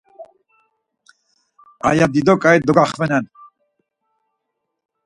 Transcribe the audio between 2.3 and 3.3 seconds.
k̆ai dogaxvenen.